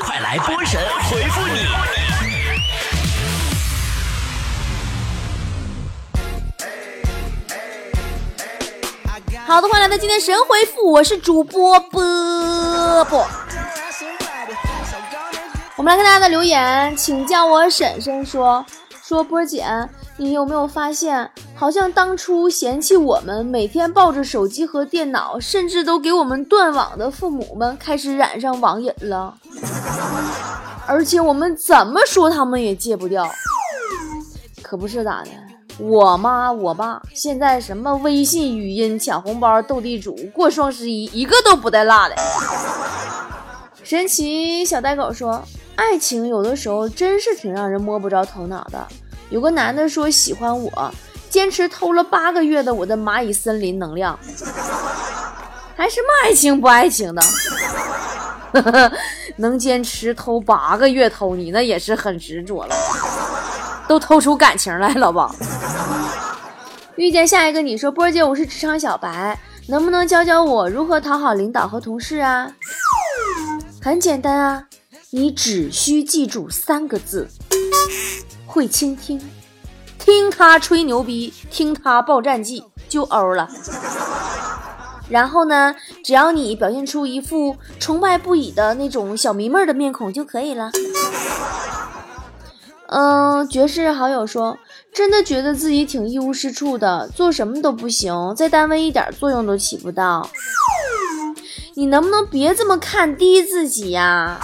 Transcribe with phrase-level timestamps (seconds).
[0.00, 1.66] 快来波神回复你！
[9.46, 13.26] 好的，欢迎来到今天神回复，我是主播波波。
[15.76, 18.64] 我们来看大家的留言，请叫我婶婶说
[19.02, 19.64] 说波姐，
[20.16, 29.34] 你有没有发现，好像当初嫌弃我们每天抱着手机和电脑，甚至都给我们断网的父母们，开始染上网瘾了，
[30.86, 33.28] 而且我们怎么说他们也戒不掉，
[34.62, 35.30] 可不是咋的？
[35.78, 42.14] 我妈我爸现在什么微信语音抢红包、斗地主、过双十一，一个都不带落的。
[43.82, 45.42] 神奇小呆狗说。
[45.76, 48.86] 爱情有的时候真是挺让人摸不着头脑的。
[49.28, 50.90] 有个男的说喜欢我，
[51.28, 54.18] 坚持偷了八个月的我的蚂蚁森林能量，
[55.76, 57.22] 还什么爱情不爱情的？
[59.36, 62.74] 能坚持偷八个月偷你，那也是很执着了，
[63.86, 65.34] 都偷出感情来了吧？
[66.96, 69.38] 遇见下一个你说波姐，我是职场小白，
[69.68, 72.50] 能不能教教我如何讨好领导和同事啊？
[73.82, 74.64] 很简单啊。
[75.10, 77.28] 你只需记住三个字：
[78.44, 79.20] 会倾听，
[79.98, 83.48] 听他吹牛逼，听他报战绩就欧了。
[85.08, 90.70] 然后呢，只要你表现出一副崇拜不已的那种小迷妹的面孔就可以了。
[92.88, 94.58] 嗯，绝世好友说，
[94.92, 100.28] 真的觉得自己挺一无是处的，做什么都不行，在单位一点作用都起不到。
[101.74, 104.40] 你能不能别这么看低自己呀？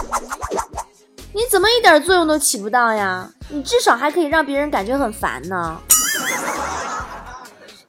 [1.33, 3.31] 你怎么一点作用都起不到呀？
[3.49, 5.79] 你至少还可以让别人感觉很烦呢。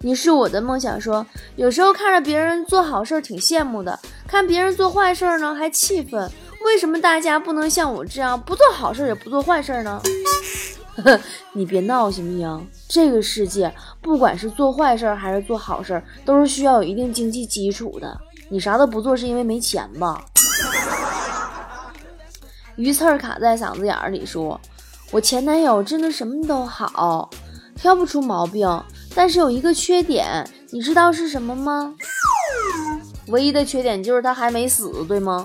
[0.05, 6.31] 你是我的梦想，说有时候看着别人做好事挺羡慕的，看别人做坏事呢还气愤。
[6.63, 10.03] 为什么大家不能像我这样不做好事也不做坏事呢？
[11.55, 12.69] 你别闹行不行？
[12.87, 18.21] 这个世界不管是做坏事还是做好事，都是需要有一定经济基础的。
[18.51, 20.23] 你啥都不做是因为没钱吧？
[22.77, 24.61] 鱼刺儿卡在嗓子眼里，说
[25.13, 27.31] ：“我前男友真的什么都好，
[27.75, 28.69] 挑不出毛病，
[29.15, 31.95] 但是有一个缺点，你知道是什么吗？
[33.29, 35.43] 唯一的缺点就是他还没死，对吗？”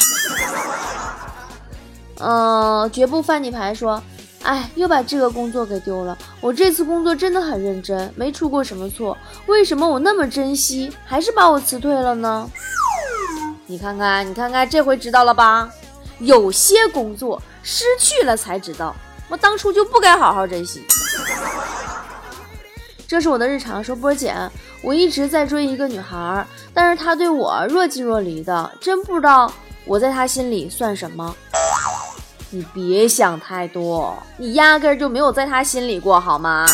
[2.22, 4.02] 嗯，绝不翻你牌，说
[4.44, 6.18] ：“哎，又把这个工作给丢了。
[6.42, 12.50] 我这次工作真的很认真，没出过什么错，为什么我那么珍惜，还是把我辞退了呢？
[13.68, 15.70] 你看看，你看看，这回知道了吧？”
[16.20, 18.94] 有些工作失去了才知道，
[19.30, 20.84] 我当初就不该好好珍惜。
[23.10, 24.36] 这是我的日常，说波姐，
[24.84, 29.52] 我一直在追一个女孩，但是她对我若即若离的，真不知道
[29.84, 31.36] 我在她心里算什么。
[32.52, 36.68] 你别想太多，你压根就没有在她心里过，好吗？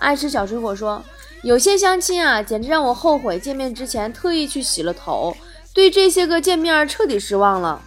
[0.00, 1.00] 爱吃小水果说，
[1.44, 5.36] 有些相亲啊，简直让我后悔见面之前特意去洗了头。
[5.72, 7.80] 对这些个见面彻底失望了。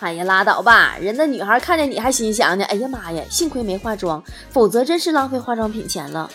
[0.00, 0.96] 哎呀，拉倒吧！
[0.98, 2.64] 人家女孩看见你还心想呢。
[2.64, 6.28] 哎呀妈呀，幸亏没化妆，否则真是浪费化妆品钱了。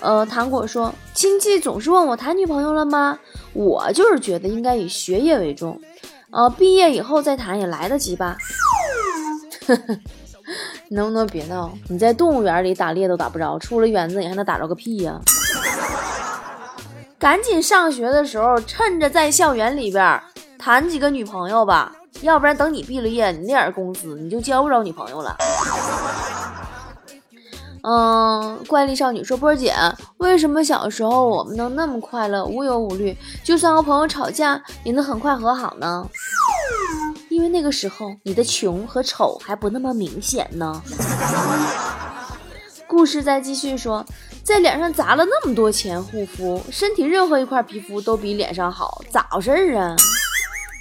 [0.00, 3.18] 呃，糖果说，亲戚总是问我谈女朋友了吗？
[3.54, 5.80] 我就是觉得应该以学业为重。
[6.30, 8.36] 呃，毕业以后再谈也来得及吧。
[10.90, 11.72] 能不能别闹？
[11.88, 15.18] 你在动物园里打猎都打不着，出了园子你还能打着个屁呀？
[17.18, 20.20] 赶紧上学的时候，趁着在校园里边
[20.64, 21.92] 谈几个女朋友吧，
[22.22, 25.36] 要不然等你毕了业，你那点工资你就交不着女朋友了。
[27.82, 29.74] 嗯，怪力少女说：“波姐，
[30.16, 36.08] 为什么小时候我们能那么快乐，无忧无虑，就算和朋友吵架也能很快和好呢？
[37.28, 40.82] 因为那个时候你的穷和丑还不那么明显呢。”
[42.88, 44.02] 故事再继续说。
[44.42, 49.96] 在脸上砸了那么多钱护肤，身体任何一块皮肤都比脸上好，咋回事儿啊？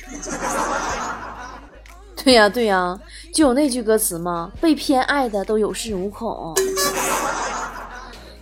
[2.24, 2.98] 对呀对呀，
[3.34, 4.52] 就有那句歌词吗？
[4.62, 6.56] 被偏爱的都有恃无恐。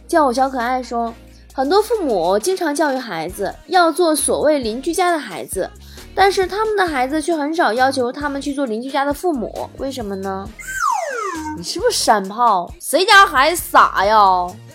[0.08, 1.14] 叫我小可爱说，
[1.54, 5.70] 很多父母经常教育孩子要做所谓邻居家的孩子，
[6.14, 10.48] 但是他们的孩子却很少要求他们去做邻居家的父母，为什么呢？
[11.58, 12.72] 你是不是山炮？
[12.80, 14.20] 谁家孩子傻呀？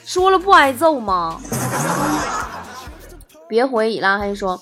[0.04, 1.38] 说了不挨揍吗？
[3.46, 4.60] 别回以拉黑说，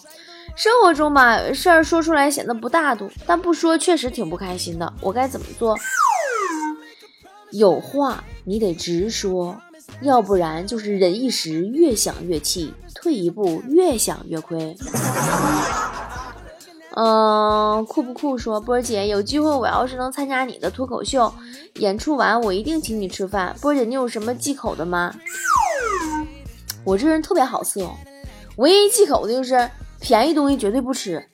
[0.56, 4.92] 生活中吧事儿说出来显得不大度，但不说确实挺不开心的。
[5.00, 5.76] 我该怎么做？
[7.50, 9.60] 有话你得直说，
[10.00, 14.76] 要不然就是忍一时越想越气，退一步越想越亏。
[16.96, 21.32] 嗯，酷不酷说波儿姐有机会，我要是能参加你的脱口秀
[21.74, 23.54] 演出完，我一定请你吃饭。
[23.60, 25.12] 波儿姐，你有什么忌口的吗？
[26.84, 27.90] 我这人特别好色，
[28.56, 29.68] 唯一忌口的就是
[30.04, 31.26] 便宜东西绝对不吃。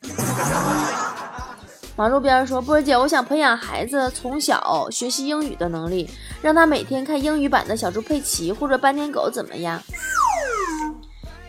[1.97, 6.09] 马路边说波儿姐，我想培养孩子从小学习英语的能力，
[6.41, 9.83] 让他每天看英语版的小猪佩奇或者斑点狗，怎么样？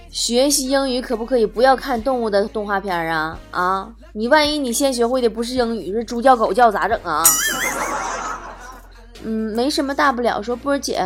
[0.09, 3.37] 学习英语可不可以不要看动物的动画片啊？
[3.51, 7.23] 啊，你万一你先学会的不是英语，是猪叫狗叫咋整啊？
[9.23, 10.41] 嗯，没什么大不了。
[10.41, 11.05] 说波儿姐，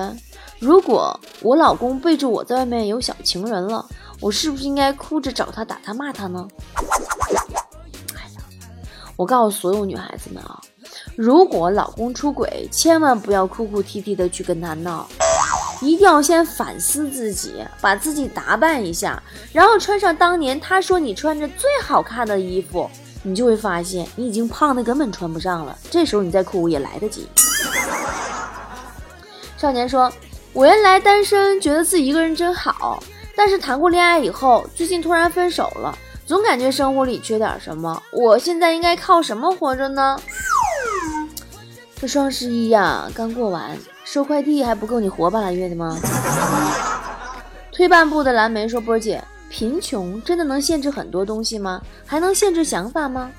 [0.59, 3.85] 如果我老公背着我在外面有小情人了，
[4.19, 6.47] 我是不是应该哭着找他打他骂他呢？
[8.15, 8.41] 哎呀，
[9.15, 10.59] 我告诉所有女孩子们啊，
[11.15, 15.07] 如果老公出轨，千万不要哭哭啼啼的去跟他闹。
[15.81, 19.21] 一定要先反思自己，把自己打扮一下，
[19.51, 22.89] 然后穿上当年他说你穿着最好看的衣服，
[23.23, 25.77] 你就会发现你已经胖的根本穿不上了。
[25.91, 27.27] 这时候你再哭也来得及。
[29.57, 30.11] 少年说
[30.53, 33.03] ：“我原来单身，觉得自己一个人真好，
[33.35, 38.01] 但是谈过恋爱以后，最近突然分手了，总感觉生活里缺点什么。
[38.11, 40.19] 我现在应该靠什么活着呢？”
[41.99, 43.77] 这双十一呀，刚过完。
[44.03, 45.97] 收快递还不够你活半拉月的吗？
[47.71, 51.81] 退半步的蓝莓说：“波姐，贫穷真的能限制很多东西吗？
[52.05, 53.31] 还能限制想法吗？”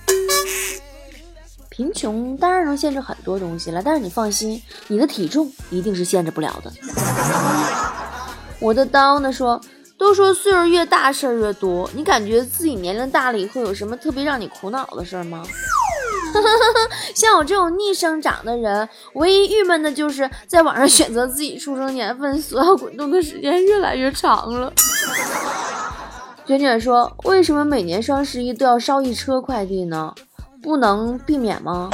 [1.70, 6.72] 贫穷当然能限制很多东西了，但是你放心，你的体重一定是限制不了的。
[8.58, 9.32] 我的刀呢？
[9.32, 9.60] 说
[9.98, 15.42] 都说岁数越大事儿越多，你感觉自己年龄大了以后有什么特别让你苦恼的事儿吗？
[17.14, 24.70] 像我这种逆生长的人，唯一郁闷的就是在网上选择自己出生年份，所要滚动的时间越来越长了。
[26.44, 30.14] 卷卷说：“为什么每年双十一都要烧一车快递呢？
[30.62, 31.88] 不能避免吗？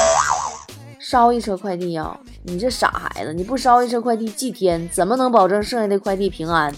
[0.99, 2.19] 烧一车快递呀？
[2.45, 6.75] 你这傻孩子，你不烧一车快递祭天，怎么能保证剩下的快递平安？”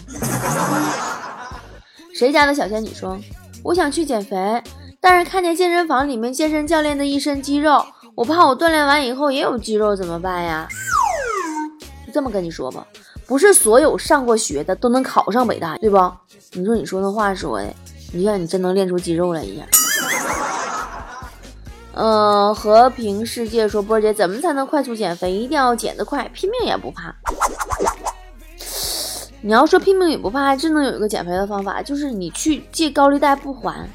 [2.15, 3.19] 谁家的小仙女说
[3.65, 4.63] ：“我想去减肥。”
[5.01, 7.85] 但是看见健身房里面健身教练的一身肌肉，
[8.15, 10.69] 我怕我锻炼完以后也有肌肉怎么办呀？
[12.07, 12.87] 就这么跟你说吧，
[13.27, 15.97] 不是所有上过学的都能考上北大，对不？
[16.53, 17.67] 你说你说那话说的，
[18.13, 19.67] 你像你真能练出肌肉来一样。
[21.95, 25.33] 嗯，和平世界说波姐怎么才能快速减肥？
[25.33, 27.15] 一定要减得快，拼命也不怕。
[29.47, 33.87] 你要说拼命也不怕，还真能有一个减肥的方法，就是你去借高利贷不还。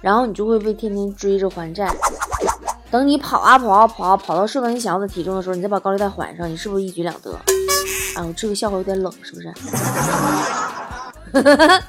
[0.00, 1.94] 然后你就会被天天追着还债，
[2.90, 7.30] 等你跑啊跑啊跑啊跑到瘦到你想要的体重的时候，你再把高利贷还上，你是不是一举两得？
[8.16, 9.52] 啊，我这个笑话有点冷，是不是？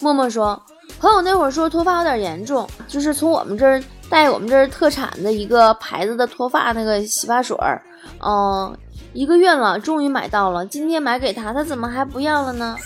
[0.00, 0.60] 默默说，
[1.00, 7.80] 朋友那会儿说脱发有点严重，就是从我们这儿带我们这儿特产的一个牌子的脱发那个洗发水儿，
[8.22, 8.76] 嗯，
[9.14, 12.76] 一个月了，终于买到了，今天买给他，他怎么还不要了呢？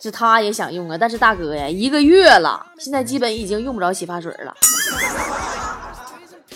[0.00, 4.52] 这他也想用啊，但是大哥呀，一个月了，现在基本已经用不着洗发水了。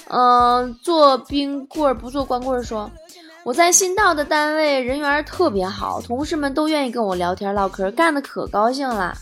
[0.08, 2.90] 嗯，做冰棍不做光棍说，
[3.44, 9.16] 我在新到的单位人缘特别好，同事们都愿意跟我聊天唠嗑，干的可高兴了。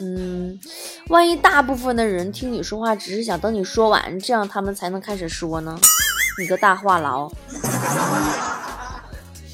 [0.00, 0.58] 嗯，
[1.08, 5.78] 万一大部分的人听你说话只是想等你说完，这样他们才能开始说呢？
[6.38, 7.30] 你个大话痨，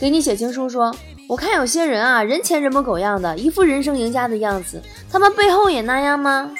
[0.00, 0.94] 给你写情书说。
[1.28, 4.82] 我看有些人啊，人前人模狗样的，一副人生赢家的样子，
[5.12, 6.50] 他们背后也那样吗？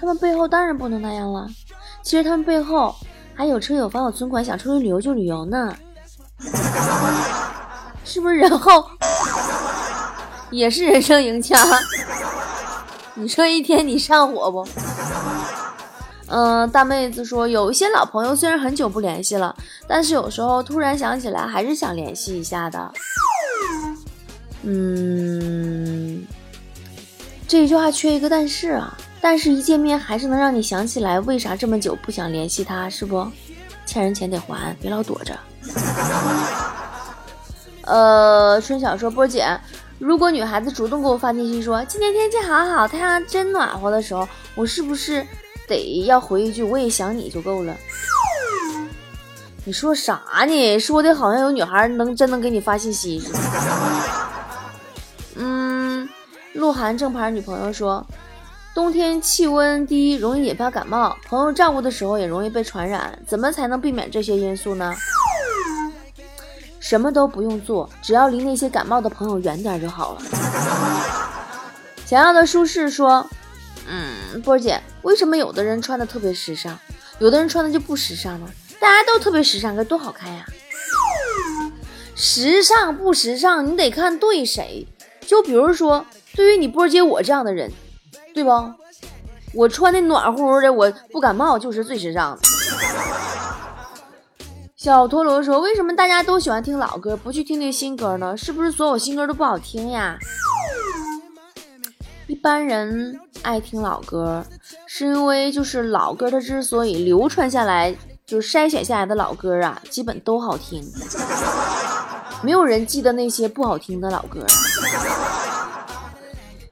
[0.00, 1.46] 他们背后当然不能那样了。
[2.02, 2.94] 其实他们背后
[3.34, 5.74] 还有车有房有存款，想出去旅游就旅游呢。
[8.04, 8.88] 是不是人后
[10.50, 11.58] 也是人生赢家？
[13.14, 14.66] 你说一天你上火不？
[16.34, 19.54] 嗯，大妹子说，有一些老朋友虽然很久不联系了，
[19.86, 22.90] 但是有时候突然想起来，还是想联系一下的。
[24.62, 26.24] 嗯，
[27.46, 33.30] 这一句话缺一个但是啊，但是一见面还是能让你想起来为啥这么久不想联系他，是不？
[33.84, 35.38] 欠人钱得还，别老躲着。
[37.82, 39.46] 呃，春晓说波姐，
[39.98, 45.26] 如果女孩子主动给我发信息说今天天气好好，太阳真暖和的时候，我是不是
[45.68, 47.76] 得要回一句我也想你就够了？
[49.64, 50.78] 你说啥呢？
[50.78, 53.38] 说的好像有女孩能真能给你发信息似的。
[55.36, 56.08] 嗯
[56.52, 58.04] 鹿晗正牌女朋友说
[58.74, 61.16] ：“冬天气温低，容易引发感冒。
[61.28, 64.92] 朋友照顾的时候也容易被传染，怎么才能避免这些因素呢？
[66.80, 70.22] 什么都不用做，只要离那些感冒的朋友远点就好了。”
[72.04, 73.24] 想要的舒适说：“，
[74.40, 76.78] 波姐，为什么有的人穿的特别时尚，
[77.18, 78.48] 有的人穿的就不时尚呢？
[78.80, 80.44] 大家都特别时尚，该多好看呀！
[82.14, 84.86] 时尚不时尚，你得看对谁。
[85.26, 87.70] 就比如说，对于你波姐我这样的人，
[88.34, 88.50] 对不？
[89.54, 92.42] 我穿的暖乎乎的，我不感冒就是最时尚的。”
[94.76, 98.36] 小陀螺说：“为什么大家都喜欢听老歌，不去听听新歌呢？
[98.36, 100.18] 是不是所有新歌都不好听呀？”
[102.32, 104.42] 一般人爱听老歌，
[104.86, 110.82] 是因为就是老歌它之所以流传下来，就是筛选下来的老歌啊，基本都好听，
[112.40, 114.46] 没有人记得那些不好听的老歌。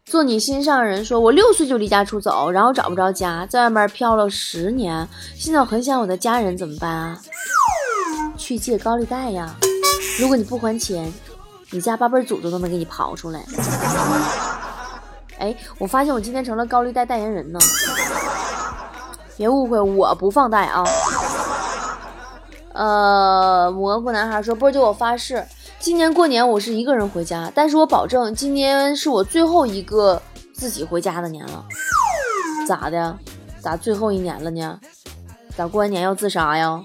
[0.06, 7.20] 做你心上人说：“我六岁就离家出走，然后找不着家，在外面漂了十年，现在我很想我的家人，怎么办啊？”
[8.38, 9.54] 去借高利贷呀！
[10.18, 11.12] 如果你不还钱，
[11.70, 13.44] 你家八辈祖宗都能给你刨出来。
[15.40, 17.58] 哎，我发现我今天成了高利贷代言人呢。
[19.36, 20.84] 别误会，我不放贷啊。
[22.74, 25.42] 呃，蘑菇男孩说：“波姐，我发誓，
[25.78, 30.20] 今年过年我是一个人回家，但是我保证今年是我最后一个
[30.52, 31.64] 自己回家的年了。
[32.68, 33.16] 咋的？
[33.60, 34.78] 咋最后一年了呢？
[35.56, 36.80] 咋过完年要自杀呀？”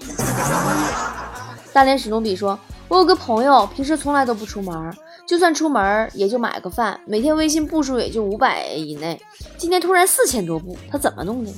[1.74, 2.58] 大连史努比说
[2.88, 4.94] ：“我有个朋友，平时从来都不出门，
[5.26, 9.20] 就算出门也就买个饭，每天微信步数也就五百以内。
[9.58, 11.50] 今天突然四千多步，他怎么弄的？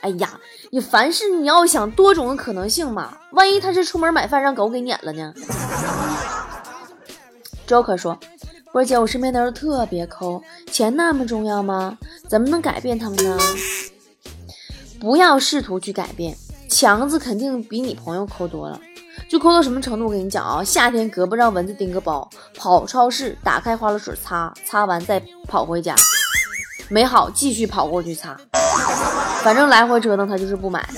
[0.00, 0.40] 哎呀，
[0.70, 5.32] 你凡事你要想多种的可能性嘛，万一他是出门买饭让狗给撵了呢？
[7.68, 8.18] ”Joker 说
[8.72, 11.98] ：“波姐，我身边的人特别抠，钱那么重要吗？
[12.28, 13.38] 怎么能改变他们呢？
[15.00, 16.36] 不要试图去改变，
[16.68, 18.80] 强子肯定比你朋友抠多了。”
[19.34, 20.04] 就抠到什么程度？
[20.04, 25.92] 我跟你讲啊，夏天胳膊让蚊子叮个包，跑超市打开花露水擦，擦完再跑回家，
[26.88, 28.36] 没好继续跑过去擦，
[29.42, 30.88] 反正来回折腾他就是不买。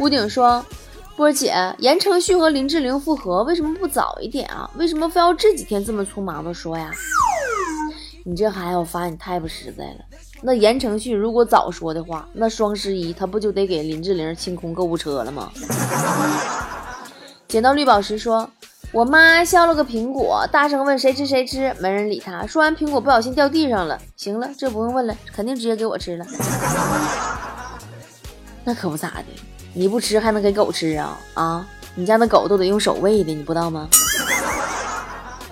[0.00, 0.62] 屋顶说
[1.16, 4.68] ：“波姐，言承旭和林志玲复合为什么不早一点啊？
[4.76, 6.90] 为什么非要这几天这么匆忙的说呀？
[8.26, 10.00] 你这孩子，我发现你太不实在了。
[10.42, 15.50] 那言承旭如果早说的话，那双十一他不就得给林志玲清空购物车了吗？”
[17.48, 18.50] 捡到绿宝石说
[18.90, 22.44] ：“我妈削了个苹果，大声问谁吃谁吃，没人理她。
[22.44, 23.96] 说完苹果不小心掉地上了。
[24.16, 26.26] 行了，这不用问了，肯定直接给我吃了。
[28.64, 29.26] 那可不咋的，
[29.74, 31.16] 你不吃还能给狗吃啊？
[31.34, 33.88] 啊，你家的狗都得用手喂的，你不知道吗？”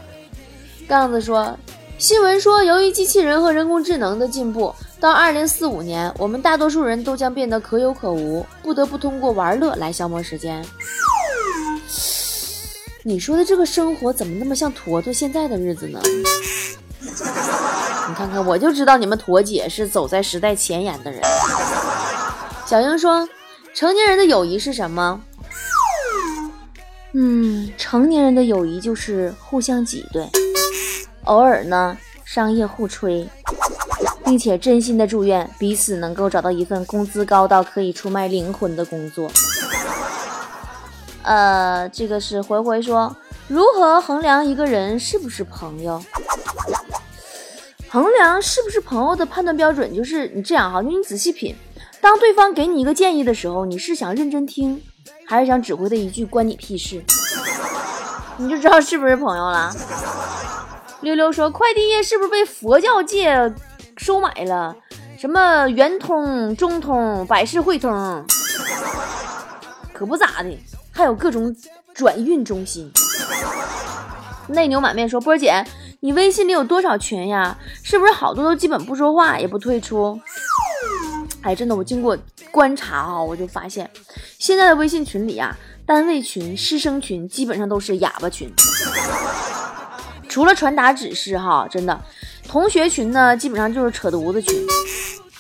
[0.89, 1.57] 杠子说
[1.97, 10.63] ：“新闻说，由于机器人和人工智能的进步，到二零四五年，我们大多数人都将变得可有可无，不得不通过玩乐来消磨时间。”
[13.07, 16.01] 你说的这个生活怎么那么像坨坨现在的日子呢？
[18.09, 21.21] 你看看，我就知道你们坨姐是走在时代前沿的人。
[22.65, 23.29] 小英说
[23.75, 25.21] ：“成年人的友谊是什么？”
[27.13, 30.27] 嗯，成年人的友谊就是互相挤兑，
[31.25, 33.29] 偶尔呢商业互吹，
[34.25, 39.31] 并且真心的祝愿彼此能够找到一份工资高到可以出卖灵魂的工作。
[41.25, 43.15] 呃，这个是回回说，
[43.49, 46.01] 如何衡量一个人是不是朋友？
[47.89, 51.57] 衡量是不是朋友的判断标准就是你这样哈，就你仔细品，
[52.01, 54.83] 当对方给你一个建议的时候，你是想认真听，
[55.27, 57.03] 还是想指挥他一句关你屁事？
[58.37, 59.73] 你就知道是不是朋友了。
[61.01, 63.55] 溜溜说，快递业是不是被佛教界
[63.97, 64.75] 收买了？
[65.17, 68.25] 什么圆通、中通、百世汇通，
[69.93, 70.51] 可不咋的。
[70.95, 71.55] 还有各种
[71.93, 72.91] 转运中心。
[74.49, 75.65] 内牛满面说：“波姐，
[76.01, 77.59] 你微信里有多少群呀？
[77.83, 80.19] 是不是好多都基本不说话，也不退出？”
[81.43, 82.17] 哎，真的，我经过
[82.51, 83.91] 观察啊，我就发现
[84.39, 88.51] 现在的微信群里啊，单位群、师生群基本上都是哑巴群，
[90.29, 92.01] 除了传达指示哈，真的，
[92.47, 94.55] 同学群呢基本上就是扯犊子群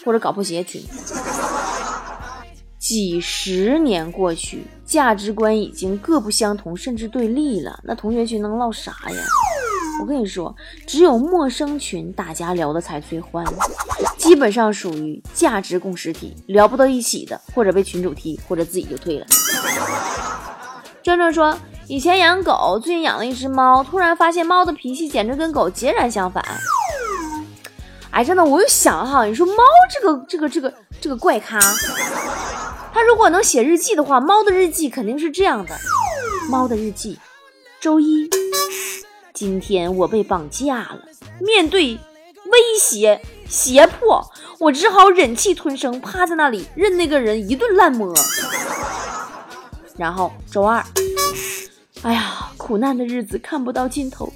[0.04, 0.82] 或者搞破鞋群。
[2.84, 7.80] 几十年过去，价值观已经各不相同，甚至对立了。
[7.82, 9.24] 那同学群能唠啥呀？
[10.02, 10.54] 我跟你说，
[10.86, 13.42] 只有陌生群，大家聊的才最欢，
[14.18, 19.24] 基本上属于价值共识体，聊不到一起的，或者被群主踢，或者自己就退了。
[21.02, 26.44] 壮壮说，以前养狗，最近养了一只猫，突然发现猫的脾气简直跟狗截然相反。
[28.10, 31.58] 哎，真的，我又想哈，你说猫这个这个这个这个怪咖。
[32.94, 35.76] 他如果能写日记的话，猫的日记肯定是这样的：
[36.48, 37.18] 猫的日记，
[37.80, 38.30] 周一，
[39.32, 41.00] 今天我被绑架了。
[41.40, 41.98] 面对
[42.44, 44.24] 威胁、胁迫，
[44.60, 48.14] 我只好忍气吞声，趴在那里任那个人一顿乱摸。
[49.98, 50.80] 然后周二，
[52.02, 54.32] 哎呀，苦难的日子看不到尽头，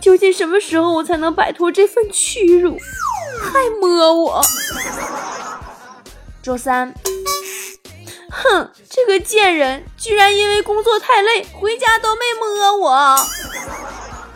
[0.00, 2.74] 究竟什么时候我才能摆脱这份屈辱？
[3.42, 4.42] 还摸我！
[6.42, 6.94] 周三，
[8.42, 13.16] 哼，这个贱人居然因为工作太累，回家都没摸我，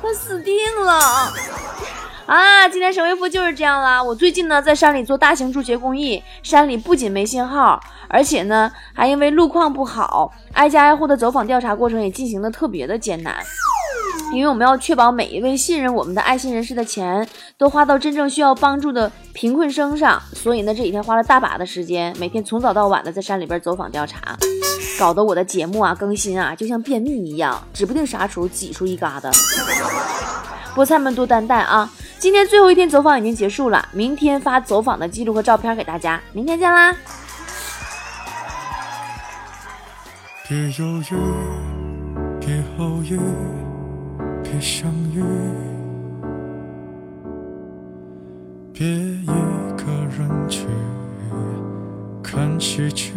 [0.02, 0.54] 他死定
[0.84, 1.32] 了！
[2.26, 4.02] 啊，今天神回复就是这样啦。
[4.02, 13.36] 我最近呢在山里做大型助学公益，山里不仅没信号，而且呢还因为路况不好，挨家挨户的走访调查过程也进行的特别的艰难。
[14.32, 24.18] 因为我们要确保每一位信任我们的爱心人士的钱都花到真正需要帮助的贫困生上，所以呢这几天花了大把的时间，每天从早到晚的在山里边走访调查，
[24.98, 29.30] 搞得我的节目啊更新啊就像便秘一样，指不定啥时候挤出一疙瘩。
[30.74, 31.90] 菠菜们多担待啊！
[32.18, 36.96] 今天最后一天走访已经结束了，明天发走访的记录和照片给大家，明天见啦！
[40.48, 41.14] 别犹豫，
[42.40, 43.18] 别后悔，
[44.52, 45.22] 别相遇，
[48.70, 50.66] 别一个人去
[52.22, 53.14] 看喜剧，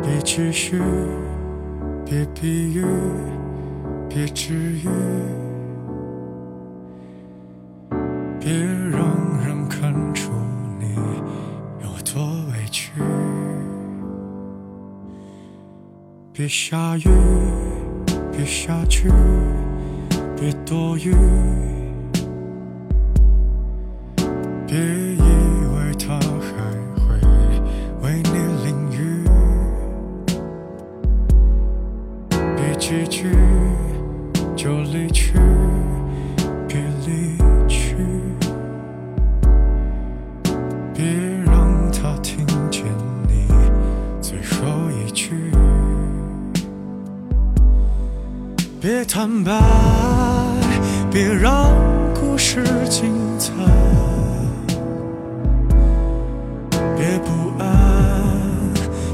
[0.00, 0.80] 别继续，
[2.06, 2.84] 别比喻，
[4.08, 4.88] 别治愈，
[8.38, 9.02] 别让
[9.44, 10.30] 人看出
[10.78, 10.94] 你
[11.82, 12.92] 有多委屈。
[16.32, 17.02] 别下雨，
[18.40, 19.10] 别下去，
[20.34, 21.14] 别多余，
[24.66, 24.78] 别
[48.80, 49.52] 别坦白，
[51.10, 51.70] 别让
[52.14, 53.52] 故事精彩，
[56.96, 57.68] 别不安，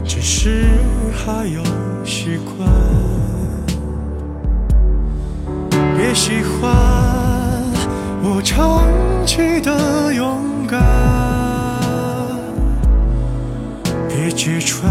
[0.05, 0.69] 只是
[1.13, 1.65] 还有
[2.05, 2.69] 习惯。
[5.97, 6.73] 别喜欢
[8.23, 8.85] 我长
[9.27, 10.81] 期的勇敢，
[14.09, 14.89] 别揭穿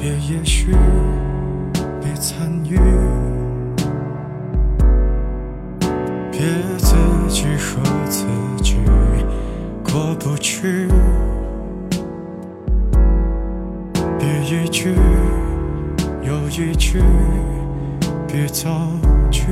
[0.00, 0.76] 别也许，
[2.00, 2.78] 别参与，
[6.30, 6.40] 别
[6.78, 6.94] 自
[7.28, 8.24] 己说自
[8.62, 8.76] 己
[9.82, 10.86] 过不去，
[14.20, 14.94] 别一句
[16.22, 17.02] 又一句，
[18.28, 18.88] 别造
[19.32, 19.46] 句，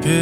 [0.00, 0.12] 别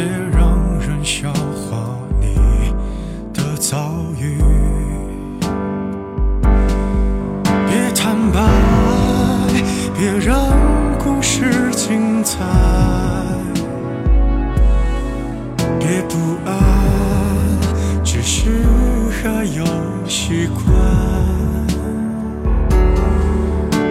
[20.11, 20.65] 习惯。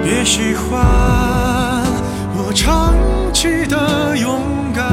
[0.02, 1.82] 别喜欢
[2.36, 2.94] 我长
[3.32, 4.38] 期的勇
[4.74, 4.84] 敢，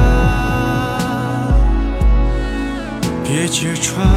[3.22, 4.08] 别揭穿